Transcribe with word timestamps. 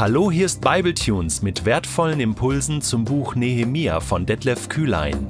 Hallo, 0.00 0.30
hier 0.30 0.46
ist 0.46 0.62
Bibletunes 0.62 1.42
mit 1.42 1.66
wertvollen 1.66 2.20
Impulsen 2.20 2.80
zum 2.80 3.04
Buch 3.04 3.34
Nehemia 3.34 4.00
von 4.00 4.24
Detlef 4.24 4.70
Kühlein. 4.70 5.26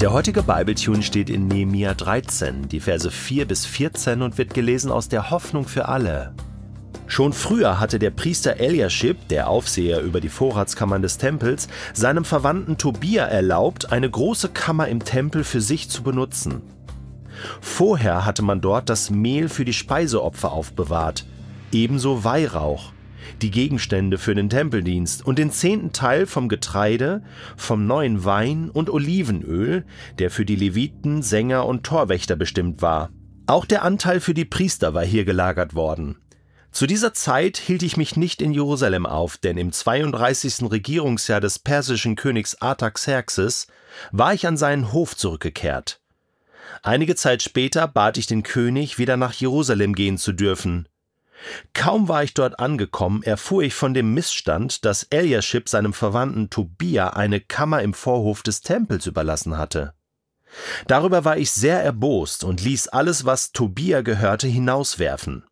Der 0.00 0.12
heutige 0.12 0.44
Bibletune 0.44 1.02
steht 1.02 1.28
in 1.28 1.48
Nehemia 1.48 1.92
13, 1.92 2.68
die 2.68 2.78
Verse 2.78 3.10
4 3.10 3.48
bis 3.48 3.66
14 3.66 4.22
und 4.22 4.38
wird 4.38 4.54
gelesen 4.54 4.92
aus 4.92 5.08
der 5.08 5.32
Hoffnung 5.32 5.66
für 5.66 5.88
alle. 5.88 6.32
Schon 7.08 7.32
früher 7.32 7.80
hatte 7.80 7.98
der 7.98 8.10
Priester 8.10 8.60
Eliashib, 8.60 9.26
der 9.30 9.48
Aufseher 9.48 10.02
über 10.02 10.20
die 10.20 10.28
Vorratskammern 10.28 11.02
des 11.02 11.18
Tempels, 11.18 11.66
seinem 11.94 12.24
Verwandten 12.24 12.78
Tobia 12.78 13.24
erlaubt, 13.24 13.90
eine 13.90 14.08
große 14.08 14.50
Kammer 14.50 14.86
im 14.86 15.04
Tempel 15.04 15.42
für 15.42 15.60
sich 15.60 15.90
zu 15.90 16.04
benutzen. 16.04 16.62
Vorher 17.60 18.24
hatte 18.24 18.42
man 18.42 18.60
dort 18.60 18.88
das 18.88 19.10
Mehl 19.10 19.48
für 19.48 19.64
die 19.64 19.72
Speiseopfer 19.72 20.52
aufbewahrt, 20.52 21.26
ebenso 21.72 22.24
Weihrauch, 22.24 22.92
die 23.42 23.50
Gegenstände 23.50 24.18
für 24.18 24.34
den 24.34 24.50
Tempeldienst 24.50 25.24
und 25.24 25.38
den 25.38 25.50
zehnten 25.50 25.92
Teil 25.92 26.26
vom 26.26 26.48
Getreide, 26.48 27.22
vom 27.56 27.86
neuen 27.86 28.24
Wein 28.24 28.70
und 28.70 28.90
Olivenöl, 28.90 29.84
der 30.18 30.30
für 30.30 30.44
die 30.44 30.56
Leviten, 30.56 31.22
Sänger 31.22 31.66
und 31.66 31.84
Torwächter 31.84 32.36
bestimmt 32.36 32.82
war. 32.82 33.10
Auch 33.46 33.64
der 33.64 33.82
Anteil 33.82 34.20
für 34.20 34.34
die 34.34 34.44
Priester 34.44 34.94
war 34.94 35.04
hier 35.04 35.24
gelagert 35.24 35.74
worden. 35.74 36.16
Zu 36.70 36.86
dieser 36.86 37.14
Zeit 37.14 37.56
hielt 37.56 37.82
ich 37.82 37.96
mich 37.96 38.16
nicht 38.16 38.42
in 38.42 38.52
Jerusalem 38.52 39.06
auf, 39.06 39.38
denn 39.38 39.56
im 39.56 39.72
32. 39.72 40.70
Regierungsjahr 40.70 41.40
des 41.40 41.58
persischen 41.58 42.14
Königs 42.14 42.60
Artaxerxes 42.60 43.68
war 44.12 44.34
ich 44.34 44.46
an 44.46 44.56
seinen 44.56 44.92
Hof 44.92 45.16
zurückgekehrt. 45.16 46.00
Einige 46.82 47.16
Zeit 47.16 47.42
später 47.42 47.88
bat 47.88 48.18
ich 48.18 48.26
den 48.26 48.42
König, 48.42 48.98
wieder 48.98 49.16
nach 49.16 49.32
Jerusalem 49.32 49.94
gehen 49.94 50.18
zu 50.18 50.32
dürfen. 50.32 50.88
Kaum 51.72 52.08
war 52.08 52.24
ich 52.24 52.34
dort 52.34 52.58
angekommen, 52.58 53.22
erfuhr 53.22 53.62
ich 53.62 53.74
von 53.74 53.94
dem 53.94 54.12
Missstand, 54.14 54.84
dass 54.84 55.04
Eliashib 55.04 55.68
seinem 55.68 55.92
Verwandten 55.92 56.50
Tobia 56.50 57.10
eine 57.10 57.40
Kammer 57.40 57.82
im 57.82 57.94
Vorhof 57.94 58.42
des 58.42 58.60
Tempels 58.60 59.06
überlassen 59.06 59.56
hatte. 59.56 59.94
Darüber 60.86 61.24
war 61.24 61.36
ich 61.36 61.50
sehr 61.50 61.82
erbost 61.82 62.42
und 62.42 62.62
ließ 62.62 62.88
alles, 62.88 63.24
was 63.24 63.52
Tobia 63.52 64.00
gehörte, 64.00 64.48
hinauswerfen. 64.48 65.44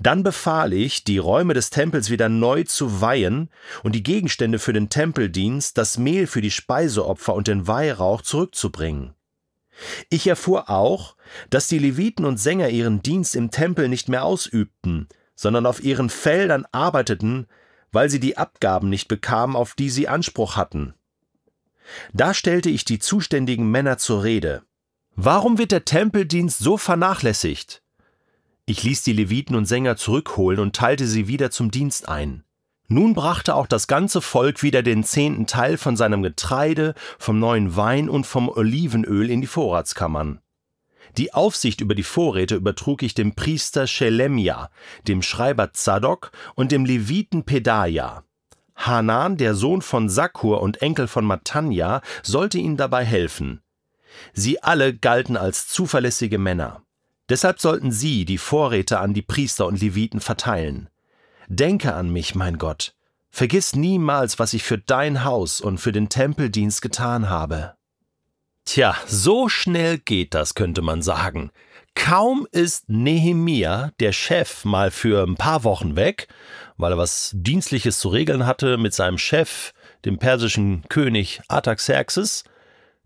Dann 0.00 0.22
befahl 0.22 0.72
ich, 0.72 1.04
die 1.04 1.18
Räume 1.18 1.54
des 1.54 1.70
Tempels 1.70 2.10
wieder 2.10 2.28
neu 2.28 2.64
zu 2.64 3.00
weihen 3.00 3.48
und 3.82 3.94
die 3.94 4.02
Gegenstände 4.02 4.58
für 4.58 4.72
den 4.72 4.88
Tempeldienst, 4.88 5.78
das 5.78 5.98
Mehl 5.98 6.26
für 6.26 6.40
die 6.40 6.50
Speiseopfer 6.50 7.34
und 7.34 7.46
den 7.46 7.66
Weihrauch 7.66 8.22
zurückzubringen. 8.22 9.14
Ich 10.10 10.26
erfuhr 10.26 10.70
auch, 10.70 11.16
dass 11.50 11.66
die 11.66 11.78
Leviten 11.78 12.24
und 12.24 12.38
Sänger 12.38 12.68
ihren 12.68 13.02
Dienst 13.02 13.34
im 13.34 13.50
Tempel 13.50 13.88
nicht 13.88 14.08
mehr 14.08 14.24
ausübten, 14.24 15.08
sondern 15.34 15.66
auf 15.66 15.82
ihren 15.82 16.10
Feldern 16.10 16.66
arbeiteten, 16.72 17.46
weil 17.90 18.10
sie 18.10 18.20
die 18.20 18.36
Abgaben 18.36 18.88
nicht 18.88 19.08
bekamen, 19.08 19.56
auf 19.56 19.74
die 19.74 19.90
sie 19.90 20.08
Anspruch 20.08 20.56
hatten. 20.56 20.94
Da 22.12 22.32
stellte 22.34 22.70
ich 22.70 22.84
die 22.84 22.98
zuständigen 22.98 23.70
Männer 23.70 23.98
zur 23.98 24.22
Rede. 24.22 24.62
Warum 25.14 25.58
wird 25.58 25.72
der 25.72 25.84
Tempeldienst 25.84 26.58
so 26.58 26.78
vernachlässigt? 26.78 27.82
Ich 28.64 28.82
ließ 28.82 29.02
die 29.02 29.12
Leviten 29.12 29.56
und 29.56 29.66
Sänger 29.66 29.96
zurückholen 29.96 30.60
und 30.60 30.76
teilte 30.76 31.06
sie 31.06 31.28
wieder 31.28 31.50
zum 31.50 31.70
Dienst 31.70 32.08
ein. 32.08 32.44
Nun 32.92 33.14
brachte 33.14 33.54
auch 33.54 33.66
das 33.66 33.86
ganze 33.86 34.20
Volk 34.20 34.62
wieder 34.62 34.82
den 34.82 35.02
zehnten 35.02 35.46
Teil 35.46 35.78
von 35.78 35.96
seinem 35.96 36.22
Getreide, 36.22 36.92
vom 37.18 37.38
neuen 37.38 37.74
Wein 37.74 38.10
und 38.10 38.26
vom 38.26 38.50
Olivenöl 38.50 39.30
in 39.30 39.40
die 39.40 39.46
Vorratskammern. 39.46 40.40
Die 41.16 41.32
Aufsicht 41.32 41.80
über 41.80 41.94
die 41.94 42.02
Vorräte 42.02 42.54
übertrug 42.54 43.02
ich 43.02 43.14
dem 43.14 43.34
Priester 43.34 43.86
Schelemja, 43.86 44.68
dem 45.08 45.22
Schreiber 45.22 45.72
Zadok 45.72 46.32
und 46.54 46.70
dem 46.70 46.84
Leviten 46.84 47.44
Pedaja. 47.44 48.24
Hanan, 48.76 49.38
der 49.38 49.54
Sohn 49.54 49.80
von 49.80 50.10
Sakur 50.10 50.60
und 50.60 50.82
Enkel 50.82 51.08
von 51.08 51.24
Matanja, 51.24 52.02
sollte 52.22 52.58
ihnen 52.58 52.76
dabei 52.76 53.06
helfen. 53.06 53.62
Sie 54.34 54.62
alle 54.62 54.94
galten 54.94 55.38
als 55.38 55.66
zuverlässige 55.66 56.36
Männer. 56.36 56.82
Deshalb 57.30 57.58
sollten 57.58 57.90
sie 57.90 58.26
die 58.26 58.36
Vorräte 58.36 59.00
an 59.00 59.14
die 59.14 59.22
Priester 59.22 59.66
und 59.66 59.80
Leviten 59.80 60.20
verteilen. 60.20 60.90
Denke 61.54 61.92
an 61.92 62.08
mich, 62.08 62.34
mein 62.34 62.56
Gott. 62.56 62.94
Vergiss 63.28 63.76
niemals, 63.76 64.38
was 64.38 64.54
ich 64.54 64.62
für 64.62 64.78
dein 64.78 65.22
Haus 65.22 65.60
und 65.60 65.76
für 65.76 65.92
den 65.92 66.08
Tempeldienst 66.08 66.80
getan 66.80 67.28
habe. 67.28 67.74
Tja, 68.64 68.96
so 69.06 69.50
schnell 69.50 69.98
geht 69.98 70.32
das, 70.32 70.54
könnte 70.54 70.80
man 70.80 71.02
sagen. 71.02 71.50
Kaum 71.94 72.48
ist 72.52 72.88
Nehemia, 72.88 73.90
der 74.00 74.12
Chef, 74.12 74.64
mal 74.64 74.90
für 74.90 75.26
ein 75.26 75.36
paar 75.36 75.62
Wochen 75.62 75.94
weg, 75.94 76.26
weil 76.78 76.92
er 76.92 76.96
was 76.98 77.32
Dienstliches 77.34 77.98
zu 77.98 78.08
regeln 78.08 78.46
hatte 78.46 78.78
mit 78.78 78.94
seinem 78.94 79.18
Chef, 79.18 79.74
dem 80.06 80.16
persischen 80.16 80.84
König 80.88 81.42
Artaxerxes, 81.48 82.44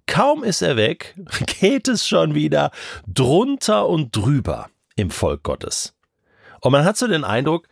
kaum 0.06 0.44
ist 0.44 0.62
er 0.62 0.76
weg, 0.76 1.16
geht 1.60 1.88
es 1.88 2.06
schon 2.06 2.36
wieder 2.36 2.70
drunter 3.08 3.88
und 3.88 4.14
drüber 4.14 4.70
im 4.94 5.10
Volk 5.10 5.42
Gottes. 5.42 5.96
Und 6.60 6.70
man 6.70 6.84
hat 6.84 6.96
so 6.96 7.08
den 7.08 7.24
Eindruck, 7.24 7.66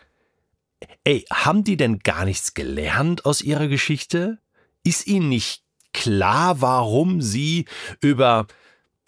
Ey, 1.05 1.25
haben 1.33 1.65
die 1.65 1.77
denn 1.77 1.99
gar 2.01 2.25
nichts 2.25 2.55
gelernt 2.55 3.25
aus 3.25 3.41
ihrer 3.41 3.69
Geschichte? 3.69 4.39
Ist 4.85 5.07
ihnen 5.07 5.29
nicht 5.29 5.63
klar, 5.93 6.61
warum 6.61 7.23
sie 7.23 7.67
über 8.01 8.47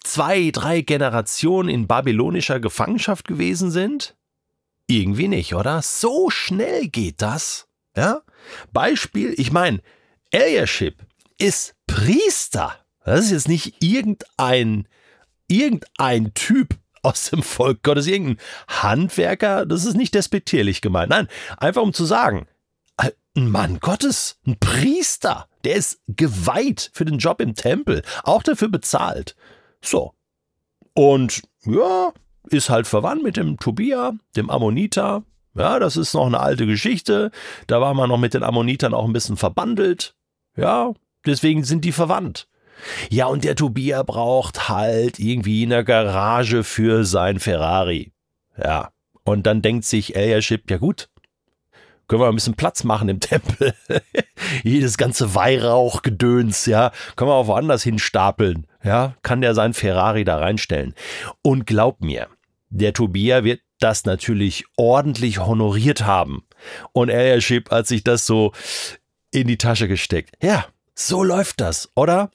zwei, 0.03 0.51
drei 0.51 0.81
Generationen 0.81 1.69
in 1.69 1.87
babylonischer 1.87 2.59
Gefangenschaft 2.59 3.27
gewesen 3.27 3.71
sind? 3.71 4.15
Irgendwie 4.87 5.27
nicht, 5.27 5.53
oder? 5.53 5.81
So 5.81 6.29
schnell 6.29 6.87
geht 6.87 7.21
das. 7.21 7.67
Ja? 7.95 8.21
Beispiel, 8.71 9.33
ich 9.37 9.51
meine, 9.51 9.81
Eliashib 10.31 11.05
ist 11.37 11.75
Priester. 11.87 12.75
Das 13.03 13.25
ist 13.25 13.31
jetzt 13.31 13.47
nicht 13.47 13.83
irgendein, 13.83 14.87
irgendein 15.47 16.33
Typ 16.33 16.77
aus 17.03 17.29
dem 17.29 17.43
Volk 17.43 17.83
Gottes, 17.83 18.07
irgendein 18.07 18.37
Handwerker, 18.67 19.65
das 19.65 19.85
ist 19.85 19.95
nicht 19.95 20.15
despektierlich 20.15 20.81
gemeint. 20.81 21.09
Nein, 21.09 21.27
einfach 21.57 21.81
um 21.81 21.93
zu 21.93 22.05
sagen, 22.05 22.47
ein 22.97 23.49
Mann 23.49 23.79
Gottes, 23.79 24.39
ein 24.45 24.57
Priester, 24.59 25.47
der 25.63 25.75
ist 25.75 26.01
geweiht 26.07 26.89
für 26.93 27.05
den 27.05 27.19
Job 27.19 27.39
im 27.39 27.53
Tempel, 27.53 28.01
auch 28.23 28.43
dafür 28.43 28.69
bezahlt. 28.69 29.35
So. 29.81 30.13
Und 30.93 31.41
ja, 31.65 32.11
ist 32.49 32.69
halt 32.69 32.87
verwandt 32.87 33.23
mit 33.23 33.37
dem 33.37 33.57
Tobia, 33.57 34.13
dem 34.35 34.49
Ammoniter. 34.49 35.23
Ja, 35.53 35.79
das 35.79 35.97
ist 35.97 36.13
noch 36.13 36.25
eine 36.25 36.39
alte 36.39 36.65
Geschichte. 36.65 37.31
Da 37.67 37.81
war 37.81 37.93
man 37.93 38.09
noch 38.09 38.17
mit 38.17 38.33
den 38.33 38.43
Ammonitern 38.43 38.93
auch 38.93 39.05
ein 39.05 39.13
bisschen 39.13 39.37
verbandelt. 39.37 40.15
Ja, 40.55 40.93
deswegen 41.25 41.63
sind 41.63 41.85
die 41.85 41.91
verwandt. 41.91 42.47
Ja, 43.09 43.25
und 43.27 43.43
der 43.43 43.55
Tobia 43.55 44.03
braucht 44.03 44.69
halt 44.69 45.19
irgendwie 45.19 45.63
eine 45.63 45.83
Garage 45.83 46.63
für 46.63 47.03
sein 47.03 47.39
Ferrari. 47.39 48.11
Ja. 48.61 48.89
Und 49.23 49.45
dann 49.45 49.61
denkt 49.61 49.85
sich 49.85 50.15
Eliashib, 50.15 50.69
ja 50.71 50.77
gut, 50.77 51.09
können 52.07 52.21
wir 52.21 52.29
ein 52.29 52.35
bisschen 52.35 52.55
Platz 52.55 52.83
machen 52.83 53.09
im 53.09 53.19
Tempel. 53.19 53.73
Jedes 54.63 54.97
ganze 54.97 55.35
Weihrauchgedöns, 55.35 56.65
ja, 56.65 56.91
können 57.15 57.29
wir 57.29 57.35
auch 57.35 57.47
woanders 57.47 57.83
hinstapeln. 57.83 58.67
Ja, 58.83 59.15
kann 59.21 59.41
der 59.41 59.53
sein 59.53 59.73
Ferrari 59.73 60.23
da 60.23 60.37
reinstellen. 60.37 60.93
Und 61.41 61.65
glaub 61.65 62.01
mir, 62.01 62.27
der 62.69 62.93
Tobia 62.93 63.43
wird 63.43 63.61
das 63.79 64.05
natürlich 64.05 64.65
ordentlich 64.77 65.39
honoriert 65.39 66.05
haben. 66.05 66.43
Und 66.93 67.09
Eliashib 67.09 67.69
hat 67.69 67.87
sich 67.87 68.03
das 68.03 68.25
so 68.25 68.53
in 69.31 69.47
die 69.47 69.57
Tasche 69.57 69.87
gesteckt. 69.87 70.35
Ja, 70.41 70.65
so 70.95 71.23
läuft 71.23 71.59
das, 71.61 71.89
oder? 71.95 72.31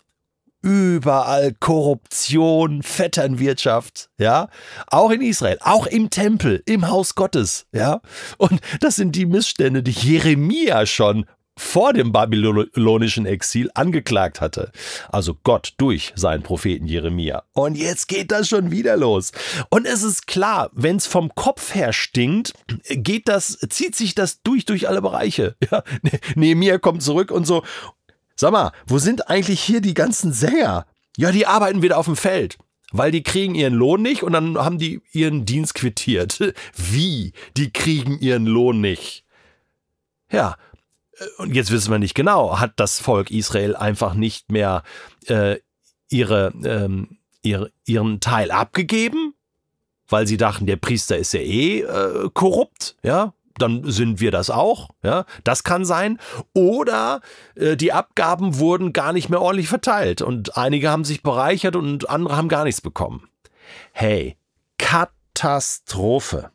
Überall 0.63 1.55
Korruption, 1.59 2.83
Vetternwirtschaft, 2.83 4.09
ja, 4.19 4.49
auch 4.87 5.11
in 5.11 5.21
Israel, 5.21 5.59
auch 5.61 5.87
im 5.87 6.11
Tempel, 6.11 6.63
im 6.67 6.89
Haus 6.89 7.15
Gottes, 7.15 7.67
ja. 7.73 8.01
Und 8.39 8.61
das 8.81 8.97
sind 8.97 9.17
die 9.17 9.27
Missstände, 9.27 9.83
die 9.83 9.91
Jeremia 9.91 10.87
schon 10.87 11.27
vor 11.59 11.93
dem 11.93 12.13
babylonischen 12.13 13.27
Exil 13.27 13.71
angeklagt 13.75 14.41
hatte. 14.41 14.73
Also 15.11 15.37
Gott 15.45 15.75
durch 15.77 16.13
seinen 16.17 16.43
Propheten 16.43 16.87
Jeremia. 16.87 17.43
Und 17.53 17.77
jetzt 17.77 18.09
geht 18.09 18.33
das 18.33 18.49
schon 18.49 18.71
wieder 18.71 18.97
los. 18.97 19.33
Und 19.69 19.87
es 19.87 20.03
ist 20.03 20.27
klar, 20.27 20.71
wenn 20.73 20.97
es 20.97 21.07
vom 21.07 21.35
Kopf 21.35 21.75
her 21.75 21.93
stinkt, 21.93 22.55
geht 22.89 23.29
das, 23.29 23.59
zieht 23.69 23.95
sich 23.95 24.15
das 24.15 24.43
durch 24.43 24.65
durch 24.65 24.89
alle 24.89 25.03
Bereiche. 25.03 25.57
Ja, 25.71 25.85
Nehemia 26.35 26.79
kommt 26.79 27.03
zurück 27.03 27.31
und 27.31 27.47
so, 27.47 27.63
Sag 28.43 28.51
mal, 28.51 28.73
wo 28.89 28.99
sind 28.99 29.31
eigentlich 29.31 29.61
hier 29.61 29.81
die 29.81 29.95
ganzen 29.95 30.33
Sänger? 30.33 30.85
Ja, 31.17 31.31
die 31.31 31.47
arbeiten 31.47 31.81
wieder 31.81 31.97
auf 31.97 32.07
dem 32.07 32.17
Feld. 32.17 32.59
Weil 32.91 33.13
die 33.13 33.23
kriegen 33.23 33.55
ihren 33.55 33.75
Lohn 33.75 34.03
nicht 34.03 34.25
und 34.25 34.33
dann 34.33 34.59
haben 34.59 34.79
die 34.79 35.01
ihren 35.13 35.45
Dienst 35.45 35.75
quittiert. 35.75 36.53
Wie? 36.77 37.35
Die 37.57 37.71
kriegen 37.71 38.19
ihren 38.19 38.47
Lohn 38.47 38.81
nicht. 38.81 39.25
Ja, 40.29 40.57
äh, 41.19 41.25
und 41.39 41.55
jetzt 41.55 41.71
wissen 41.71 41.93
wir 41.93 42.01
nicht 42.01 42.17
genau, 42.17 42.59
hat 42.59 42.73
das 42.81 42.99
Volk 42.99 43.31
Israel 43.31 43.77
einfach 43.77 44.15
nicht 44.15 44.51
mehr 44.51 44.83
äh, 45.29 45.59
ihre, 46.11 46.53
ähm, 46.65 47.19
ihre, 47.43 47.71
ihren 47.87 48.19
Teil 48.19 48.51
abgegeben? 48.51 49.35
weil 50.13 50.27
sie 50.27 50.37
dachten, 50.37 50.67
der 50.67 50.77
Priester 50.77 51.17
ist 51.17 51.33
ja 51.33 51.41
eh 51.41 51.81
äh, 51.81 52.29
korrupt, 52.35 52.97
ja, 53.03 53.33
dann 53.59 53.91
sind 53.91 54.21
wir 54.21 54.31
das 54.31 54.51
auch, 54.51 54.91
ja, 55.03 55.25
das 55.45 55.65
kann 55.65 55.85
sein. 55.85 56.19
Oder 56.55 57.21
äh, 57.55 57.77
die 57.77 57.93
Abgaben 57.93 58.59
wurden 58.59 58.93
gar 58.93 59.13
nicht 59.13 59.29
mehr 59.29 59.41
ordentlich 59.41 59.69
verteilt 59.69 60.23
und 60.23 60.57
einige 60.57 60.91
haben 60.91 61.05
sich 61.05 61.23
bereichert 61.23 61.77
und 61.77 62.09
andere 62.09 62.37
haben 62.37 62.49
gar 62.49 62.65
nichts 62.65 62.81
bekommen. 62.81 63.29
Hey, 63.93 64.37
Katastrophe. 64.79 66.51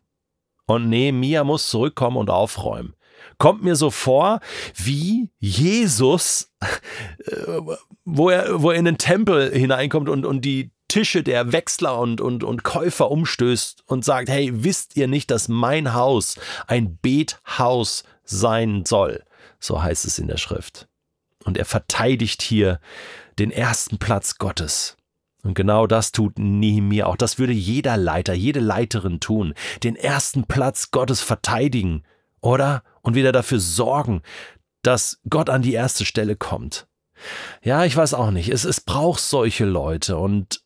Und 0.66 0.90
Nehemiah 0.90 1.46
muss 1.46 1.70
zurückkommen 1.70 2.18
und 2.18 2.30
aufräumen. 2.30 2.94
Kommt 3.38 3.64
mir 3.64 3.76
so 3.76 3.90
vor, 3.90 4.42
wie 4.76 5.30
Jesus, 5.40 6.52
äh, 7.26 7.62
wo 8.04 8.30
er, 8.30 8.62
wo 8.62 8.72
er 8.72 8.78
in 8.78 8.86
den 8.86 8.98
Tempel 8.98 9.52
hineinkommt 9.52 10.10
und, 10.10 10.26
und 10.26 10.42
die 10.44 10.72
Tische 10.88 11.24
der 11.24 11.52
Wechsler 11.52 12.00
und, 12.00 12.22
und, 12.22 12.44
und 12.44 12.64
Käufer 12.64 13.12
umstößt 13.12 13.84
und 13.86 14.06
sagt, 14.06 14.30
hey, 14.30 14.52
wisst 14.64 14.96
ihr 14.96 15.08
nicht, 15.08 15.32
dass 15.32 15.48
mein 15.48 15.94
Haus 15.94 16.36
ein 16.68 16.98
Bethaus 17.02 18.04
sein 18.24 18.86
soll? 18.86 19.24
So 19.60 19.82
heißt 19.82 20.06
es 20.06 20.20
in 20.20 20.28
der 20.28 20.38
Schrift. 20.38 20.88
Und 21.44 21.58
er 21.58 21.66
verteidigt 21.66 22.42
hier 22.42 22.80
den 23.40 23.52
ersten 23.52 23.98
Platz 23.98 24.38
Gottes. 24.38 24.98
Und 25.44 25.54
genau 25.54 25.88
das 25.88 26.12
tut 26.12 26.40
Nehemiah 26.40 27.06
auch. 27.06 27.16
Das 27.16 27.40
würde 27.40 27.54
jeder 27.54 27.96
Leiter, 27.96 28.34
jede 28.34 28.60
Leiterin 28.60 29.20
tun. 29.20 29.54
Den 29.84 29.96
ersten 29.96 30.46
Platz 30.46 30.92
Gottes 30.92 31.22
verteidigen, 31.22 32.04
oder? 32.42 32.84
Und 33.02 33.16
wieder 33.16 33.32
dafür 33.32 33.60
sorgen, 33.60 34.22
dass 34.82 35.20
Gott 35.30 35.50
an 35.50 35.62
die 35.62 35.74
erste 35.74 36.06
Stelle 36.06 36.36
kommt. 36.36 36.88
Ja, 37.64 37.86
ich 37.86 37.96
weiß 37.96 38.14
auch 38.14 38.32
nicht. 38.32 38.50
Es, 38.50 38.64
es 38.64 38.82
braucht 38.82 39.22
solche 39.22 39.66
Leute 39.66 40.18
und 40.18 40.62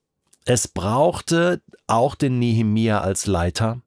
es 0.51 0.67
brauchte 0.67 1.61
auch 1.87 2.13
den 2.13 2.37
Nehemia 2.37 2.99
als 2.99 3.25
Leiter. 3.25 3.81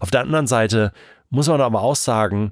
Auf 0.00 0.10
der 0.10 0.22
anderen 0.22 0.48
Seite 0.48 0.92
muss 1.28 1.46
man 1.46 1.60
aber 1.60 1.82
auch 1.82 1.94
sagen, 1.94 2.50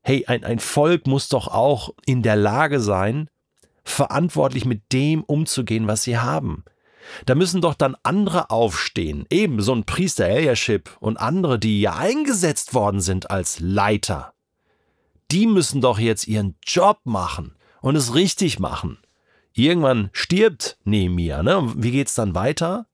hey, 0.00 0.24
ein, 0.26 0.42
ein 0.42 0.58
Volk 0.58 1.06
muss 1.06 1.28
doch 1.28 1.48
auch 1.48 1.90
in 2.06 2.22
der 2.22 2.36
Lage 2.36 2.80
sein, 2.80 3.28
verantwortlich 3.84 4.64
mit 4.64 4.90
dem 4.92 5.22
umzugehen, 5.22 5.86
was 5.86 6.02
sie 6.02 6.16
haben. 6.16 6.64
Da 7.26 7.34
müssen 7.34 7.60
doch 7.60 7.74
dann 7.74 7.94
andere 8.02 8.48
aufstehen, 8.48 9.26
eben 9.28 9.60
so 9.60 9.74
ein 9.74 9.84
Priester 9.84 10.26
Eliashib 10.26 10.96
und 10.98 11.18
andere, 11.18 11.58
die 11.58 11.82
ja 11.82 11.94
eingesetzt 11.94 12.72
worden 12.72 13.02
sind 13.02 13.30
als 13.30 13.60
Leiter. 13.60 14.32
Die 15.30 15.46
müssen 15.46 15.82
doch 15.82 15.98
jetzt 15.98 16.26
ihren 16.26 16.56
Job 16.62 17.00
machen 17.04 17.54
und 17.82 17.96
es 17.96 18.14
richtig 18.14 18.58
machen. 18.58 18.98
Irgendwann 19.66 20.10
stirbt 20.12 20.78
Nehemiah, 20.84 21.42
ne? 21.42 21.72
Wie 21.76 21.90
geht's 21.90 22.14
dann 22.14 22.34
weiter? 22.34 22.86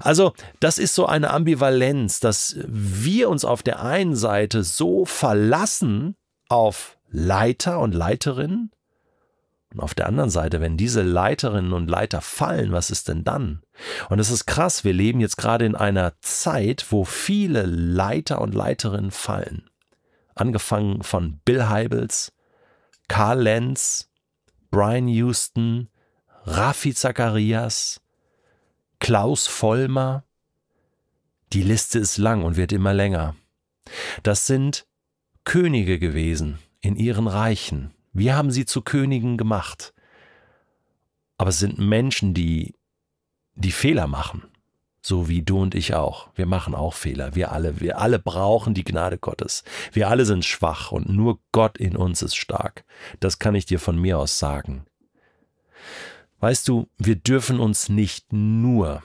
Also, 0.00 0.32
das 0.60 0.78
ist 0.78 0.94
so 0.94 1.06
eine 1.06 1.30
Ambivalenz, 1.30 2.20
dass 2.20 2.56
wir 2.66 3.28
uns 3.28 3.44
auf 3.44 3.62
der 3.62 3.82
einen 3.82 4.14
Seite 4.14 4.62
so 4.62 5.04
verlassen 5.04 6.16
auf 6.48 6.96
Leiter 7.10 7.80
und 7.80 7.92
Leiterinnen 7.92 8.70
und 9.76 9.80
auf 9.80 9.94
der 9.94 10.06
anderen 10.06 10.30
Seite, 10.30 10.60
wenn 10.60 10.76
diese 10.76 11.02
Leiterinnen 11.02 11.72
und 11.72 11.90
Leiter 11.90 12.20
fallen, 12.20 12.72
was 12.72 12.90
ist 12.90 13.08
denn 13.08 13.24
dann? 13.24 13.62
Und 14.08 14.18
es 14.18 14.30
ist 14.30 14.46
krass, 14.46 14.84
wir 14.84 14.92
leben 14.92 15.20
jetzt 15.20 15.36
gerade 15.36 15.66
in 15.66 15.74
einer 15.74 16.14
Zeit, 16.22 16.86
wo 16.90 17.04
viele 17.04 17.66
Leiter 17.66 18.40
und 18.40 18.54
Leiterinnen 18.54 19.10
fallen. 19.10 19.68
Angefangen 20.34 21.02
von 21.02 21.40
Bill 21.44 21.68
Heibels, 21.68 22.32
Karl 23.08 23.42
Lenz, 23.42 24.08
Brian 24.76 25.08
Houston, 25.08 25.88
Raffi 26.44 26.92
Zacharias, 26.92 27.98
Klaus 29.00 29.46
Vollmer. 29.46 30.24
Die 31.54 31.62
Liste 31.62 31.98
ist 31.98 32.18
lang 32.18 32.44
und 32.44 32.58
wird 32.58 32.72
immer 32.72 32.92
länger. 32.92 33.36
Das 34.22 34.46
sind 34.46 34.86
Könige 35.44 35.98
gewesen 35.98 36.58
in 36.82 36.94
ihren 36.96 37.26
Reichen. 37.26 37.94
Wir 38.12 38.36
haben 38.36 38.50
sie 38.50 38.66
zu 38.66 38.82
Königen 38.82 39.38
gemacht. 39.38 39.94
Aber 41.38 41.48
es 41.48 41.58
sind 41.58 41.78
Menschen, 41.78 42.34
die, 42.34 42.74
die 43.54 43.72
Fehler 43.72 44.06
machen. 44.06 44.42
So 45.08 45.28
wie 45.28 45.42
du 45.42 45.60
und 45.60 45.76
ich 45.76 45.94
auch. 45.94 46.30
Wir 46.34 46.46
machen 46.46 46.74
auch 46.74 46.92
Fehler. 46.92 47.36
Wir 47.36 47.52
alle, 47.52 47.78
wir 47.78 48.00
alle 48.00 48.18
brauchen 48.18 48.74
die 48.74 48.82
Gnade 48.82 49.18
Gottes. 49.18 49.62
Wir 49.92 50.08
alle 50.08 50.24
sind 50.24 50.44
schwach 50.44 50.90
und 50.90 51.08
nur 51.08 51.38
Gott 51.52 51.78
in 51.78 51.96
uns 51.96 52.22
ist 52.22 52.34
stark. 52.34 52.84
Das 53.20 53.38
kann 53.38 53.54
ich 53.54 53.66
dir 53.66 53.78
von 53.78 53.96
mir 53.96 54.18
aus 54.18 54.40
sagen. 54.40 54.84
Weißt 56.40 56.66
du, 56.66 56.88
wir 56.98 57.14
dürfen 57.14 57.60
uns 57.60 57.88
nicht 57.88 58.32
nur 58.32 59.04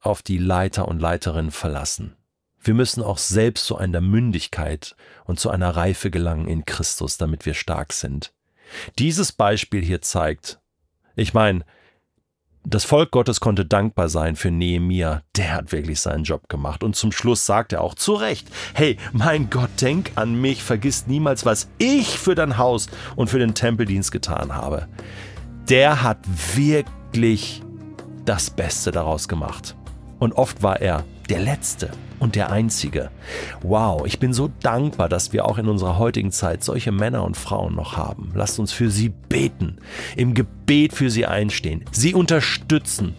auf 0.00 0.22
die 0.22 0.38
Leiter 0.38 0.88
und 0.88 0.98
Leiterinnen 0.98 1.50
verlassen. 1.50 2.16
Wir 2.58 2.72
müssen 2.72 3.02
auch 3.02 3.18
selbst 3.18 3.66
zu 3.66 3.76
einer 3.76 4.00
Mündigkeit 4.00 4.96
und 5.26 5.38
zu 5.38 5.50
einer 5.50 5.76
Reife 5.76 6.10
gelangen 6.10 6.48
in 6.48 6.64
Christus, 6.64 7.18
damit 7.18 7.44
wir 7.44 7.52
stark 7.52 7.92
sind. 7.92 8.32
Dieses 8.98 9.32
Beispiel 9.32 9.84
hier 9.84 10.00
zeigt, 10.00 10.58
ich 11.16 11.34
meine, 11.34 11.66
das 12.68 12.84
Volk 12.84 13.10
Gottes 13.10 13.40
konnte 13.40 13.64
dankbar 13.64 14.08
sein 14.08 14.36
für 14.36 14.50
Nehemia. 14.50 15.22
Der 15.36 15.54
hat 15.54 15.72
wirklich 15.72 16.00
seinen 16.00 16.24
Job 16.24 16.48
gemacht. 16.48 16.84
Und 16.84 16.96
zum 16.96 17.12
Schluss 17.12 17.46
sagt 17.46 17.72
er 17.72 17.80
auch 17.80 17.94
zu 17.94 18.14
Recht: 18.14 18.48
Hey, 18.74 18.98
mein 19.12 19.48
Gott, 19.48 19.70
denk 19.80 20.12
an 20.16 20.38
mich, 20.38 20.62
vergiss 20.62 21.06
niemals, 21.06 21.46
was 21.46 21.68
ich 21.78 22.18
für 22.18 22.34
dein 22.34 22.58
Haus 22.58 22.88
und 23.16 23.30
für 23.30 23.38
den 23.38 23.54
Tempeldienst 23.54 24.12
getan 24.12 24.54
habe. 24.54 24.86
Der 25.68 26.02
hat 26.02 26.18
wirklich 26.54 27.62
das 28.24 28.50
Beste 28.50 28.90
daraus 28.90 29.28
gemacht. 29.28 29.74
Und 30.18 30.34
oft 30.34 30.62
war 30.62 30.80
er 30.80 31.04
der 31.28 31.40
Letzte 31.40 31.90
und 32.18 32.34
der 32.34 32.50
Einzige. 32.50 33.10
Wow, 33.62 34.06
ich 34.06 34.18
bin 34.18 34.32
so 34.32 34.50
dankbar, 34.62 35.08
dass 35.08 35.32
wir 35.32 35.44
auch 35.44 35.58
in 35.58 35.68
unserer 35.68 35.98
heutigen 35.98 36.32
Zeit 36.32 36.64
solche 36.64 36.92
Männer 36.92 37.24
und 37.24 37.36
Frauen 37.36 37.74
noch 37.74 37.96
haben. 37.96 38.32
Lasst 38.34 38.58
uns 38.58 38.72
für 38.72 38.90
sie 38.90 39.10
beten, 39.10 39.78
im 40.16 40.34
Gebet 40.34 40.92
für 40.92 41.10
sie 41.10 41.26
einstehen, 41.26 41.84
sie 41.92 42.14
unterstützen. 42.14 43.14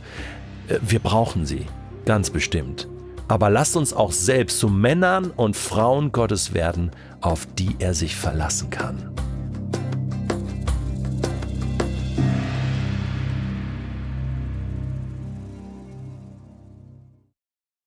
Äh, 0.67 0.79
wir 0.81 0.99
brauchen 0.99 1.45
sie, 1.45 1.65
ganz 2.05 2.29
bestimmt. 2.29 2.87
Aber 3.27 3.49
lasst 3.49 3.77
uns 3.77 3.93
auch 3.93 4.11
selbst 4.11 4.59
zu 4.59 4.69
Männern 4.69 5.29
und 5.29 5.55
Frauen 5.55 6.11
Gottes 6.11 6.53
werden, 6.53 6.91
auf 7.21 7.47
die 7.57 7.75
er 7.77 7.93
sich 7.93 8.15
verlassen 8.15 8.71
kann. 8.71 9.11